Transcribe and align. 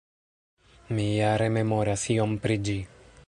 Mi 0.99 1.05
ja 1.17 1.29
rememoras 1.43 2.09
iom 2.17 2.35
pri 2.47 2.61
ĝi. 2.69 2.79